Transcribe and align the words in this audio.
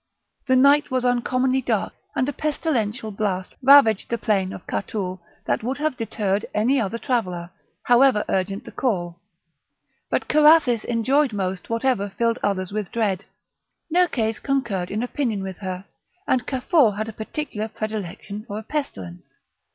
The 0.47 0.55
night 0.55 0.89
was 0.89 1.05
uncommonly 1.05 1.61
dark, 1.61 1.93
and 2.15 2.27
a 2.27 2.33
pestilential 2.33 3.11
blast 3.11 3.53
ravaged 3.61 4.09
the 4.09 4.17
plain 4.17 4.51
of 4.51 4.65
Catoul 4.65 5.19
that 5.45 5.61
would 5.61 5.77
have 5.77 5.95
deterred 5.95 6.43
any 6.55 6.81
other 6.81 6.97
traveller, 6.97 7.51
however 7.83 8.25
urgent 8.27 8.63
the 8.65 8.71
call; 8.71 9.21
but 10.09 10.27
Carathis 10.27 10.83
enjoyed 10.85 11.33
most 11.33 11.69
whatever 11.69 12.09
filled 12.09 12.39
others 12.41 12.71
with 12.71 12.91
dread. 12.91 13.25
Nerkes 13.93 14.39
concurred 14.41 14.89
in 14.89 15.03
opinion 15.03 15.43
with 15.43 15.57
her, 15.57 15.85
and 16.27 16.47
Cafour 16.47 16.97
had 16.97 17.07
a 17.07 17.13
particular 17.13 17.67
predilection 17.67 18.43
for 18.47 18.57
a 18.57 18.63
pestilence. 18.63 19.37